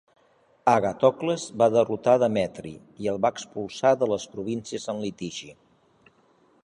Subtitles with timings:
[0.71, 2.73] Agàtocles va derrotar a Demetri
[3.05, 5.53] i el va expulsar de les províncies en litigi.